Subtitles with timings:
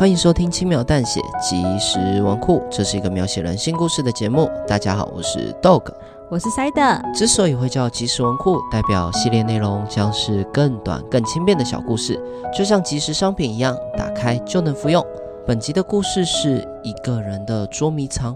[0.00, 4.50] 欢迎收听轻描淡写即时文库，这是一个描写人性故事的节目。
[4.66, 5.92] 大家好，我是 Dog，
[6.30, 7.12] 我是 Side。
[7.12, 12.18] 之所以会叫即时文库，代表系列内容将是更短、更轻便的小故事，
[12.50, 15.04] 就像即时商品一样，打开就能服用。
[15.46, 18.34] 本集的故事是一个人的捉迷藏，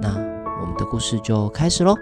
[0.00, 0.08] 那
[0.62, 1.94] 我们的故事就开始喽。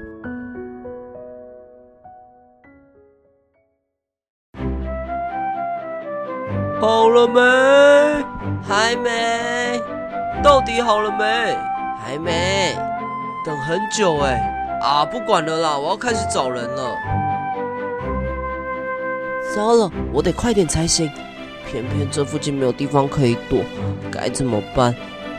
[6.81, 8.40] 好了没？
[8.71, 9.83] 还没？
[10.45, 11.25] 到底好了没？
[12.01, 12.73] 还没？
[13.45, 14.41] 等很久哎！
[14.81, 16.97] 啊，不管了啦，我要开始找人了。
[19.53, 21.11] 糟了，我得快点才行。
[21.67, 23.65] 偏偏这附近没有地方可以躲，
[24.09, 24.95] 该怎么办？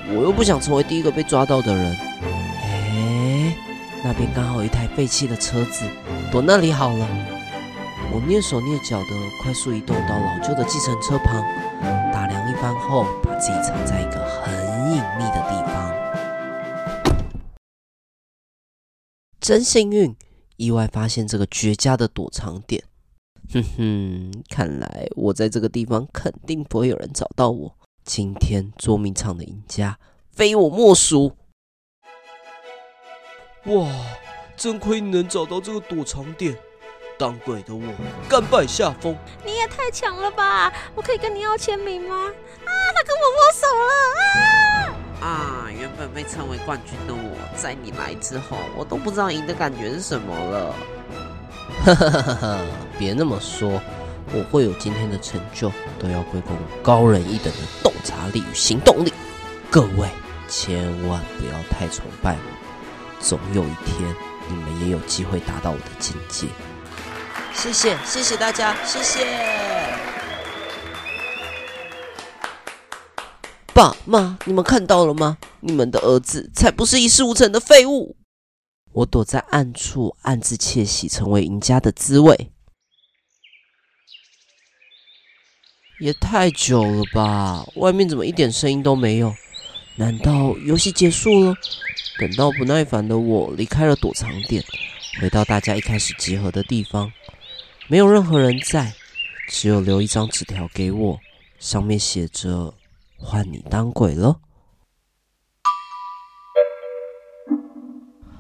[0.10, 1.98] 我又不想成为第一个被抓到的人。
[2.26, 3.56] 哎，
[4.04, 5.86] 那边刚好一台废弃的车子，
[6.34, 7.08] 躲那里好了。
[8.14, 11.42] 我蹑手蹑脚地快速移动到老旧的计程车旁，
[12.92, 14.54] 后，把自己藏在一个很
[14.92, 15.72] 隐秘的地方。
[19.40, 20.14] 真幸运，
[20.58, 22.84] 意外发现这个绝佳的躲藏点。
[23.54, 27.78] 哼哼，看来我在这个地方肯定不会有人找到我。
[28.04, 29.98] 今天捉迷藏的赢家，
[30.30, 31.38] 非我莫属。
[33.68, 33.90] 哇，
[34.58, 36.58] 真亏你能找到这个躲藏点。
[37.22, 37.84] 当鬼的我，
[38.28, 39.16] 甘拜下风。
[39.46, 40.74] 你也太强了吧！
[40.96, 42.16] 我可以跟你要签名吗？
[42.16, 44.96] 啊，他跟我握手了！
[45.22, 45.70] 啊啊！
[45.72, 50.76] 原本被称为冠军的我，在你来之后，我都不知道赢的感觉是什么了。
[51.86, 52.60] 哈哈哈哈！
[52.98, 53.80] 别那么说，
[54.34, 59.14] 我会有今天的成就，都要归功于高人一等的洞察力与行动力。
[59.70, 60.10] 各位
[60.48, 64.16] 千万不要太崇拜我，总有一天
[64.48, 66.48] 你们也有机会达到我的境界。
[67.54, 69.26] 谢谢，谢谢大家，谢谢。
[73.74, 75.38] 爸妈，你们看到了吗？
[75.60, 78.16] 你们的儿子才不是一事无成的废物。
[78.94, 82.52] 我躲在暗处，暗自窃喜成为赢家的滋味。
[86.00, 87.64] 也太久了吧？
[87.76, 89.34] 外面怎么一点声音都没有？
[89.96, 91.54] 难道游戏结束了？
[92.20, 94.64] 等到不耐烦的我离开了躲藏点，
[95.22, 97.12] 回到大家一开始集合的地方。
[97.88, 98.94] 没有任何人在，
[99.50, 101.20] 只有留一张纸条给我，
[101.60, 102.74] 上面写着
[103.20, 104.40] ：“换你当鬼了。”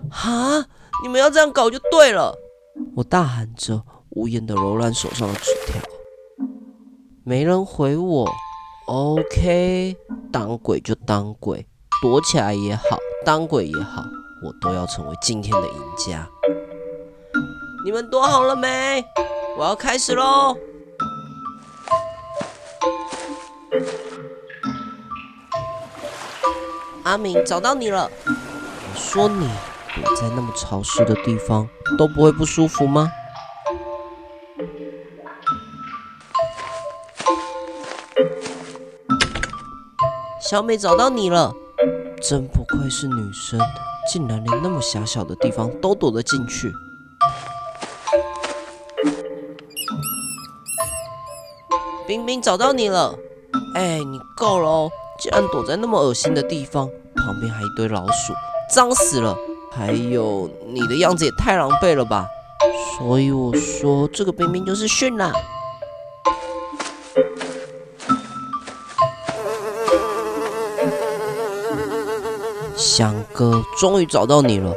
[0.09, 0.66] 哈！
[1.03, 2.35] 你们要这样搞就对了！
[2.96, 5.81] 我大喊着，无言的揉烂手上的纸条。
[7.23, 8.31] 没人回我。
[8.88, 9.96] OK，
[10.31, 11.66] 当鬼就当鬼，
[12.02, 14.03] 躲起来也好，当鬼也好，
[14.44, 16.28] 我都要成为今天的赢家。
[17.84, 19.03] 你们躲好了没？
[19.58, 20.58] 我要开始喽！
[27.04, 28.10] 阿明，找到你了。
[28.26, 29.50] 我说你
[29.96, 31.68] 躲在那么潮湿的地方
[31.98, 33.12] 都不会不舒服吗？
[40.42, 41.54] 小美，找到你了。
[42.22, 43.60] 真不愧是女生，
[44.12, 46.74] 竟然连那么狭小的地方都躲得进去。
[52.12, 53.16] 冰冰，找到你了！
[53.74, 54.92] 哎，你够了哦！
[55.18, 58.34] 竟然躲在那么恶心的地方，旁边还一堆老鼠，
[58.70, 59.34] 脏死了！
[59.72, 62.28] 还有你的样子也太狼狈了吧！
[62.98, 65.32] 所以我说，这个冰冰就是逊啦。
[72.76, 74.76] 翔哥，终于找到你了！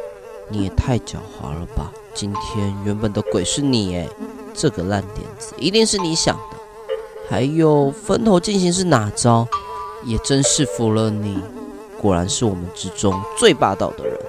[0.48, 1.90] 你也太狡猾了吧！
[2.14, 4.08] 今天原本的鬼是你哎，
[4.54, 6.63] 这个烂点子一定是你想的。
[7.28, 9.46] 还有分头进行是哪招？
[10.04, 11.40] 也真是服了你，
[11.98, 14.20] 果然是我们之中最霸道的人。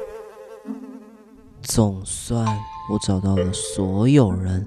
[1.61, 2.45] 总算
[2.89, 4.65] 我找到了所有人，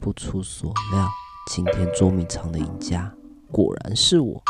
[0.00, 1.08] 不出所料，
[1.46, 3.14] 今天捉迷藏的赢家
[3.52, 4.42] 果然是我。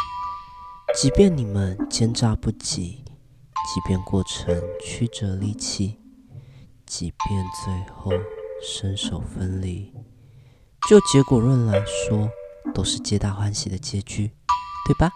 [0.95, 5.99] 即便你们奸诈不及，即便过程曲折离奇，
[6.87, 8.13] 即便最后
[8.63, 9.93] 身首分离，
[10.89, 12.31] 就结果论来说。
[12.75, 14.31] 都是皆大欢喜的结局，
[14.87, 15.11] 对吧？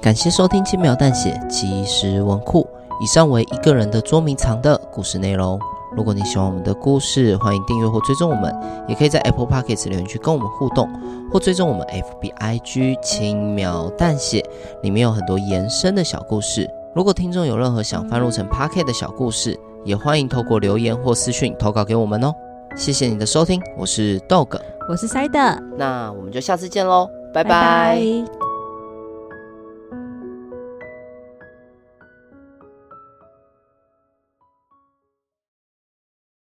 [0.00, 2.64] 感谢收听轻描淡血即食文库，
[3.00, 5.58] 以上为一个人的捉迷藏的故事内容。
[5.96, 8.54] 如果你喜欢我们的故事，欢迎订阅或追踪我们，
[8.86, 10.88] 也可以在 Apple Podcast 留言区跟我们互动，
[11.32, 14.48] 或追踪我们 FB IG 轻描淡写，
[14.82, 16.70] 里面有很多延伸的小故事。
[16.96, 19.54] 如果听众有任何想翻录成 Pocket 的小故事，
[19.84, 22.32] 也欢迎透过留言或私讯投稿给我们哦。
[22.74, 24.58] 谢谢你的收听，我是 Dog，
[24.88, 27.50] 我是 Side，那我们就下次见喽，拜拜。
[27.50, 28.45] 拜拜。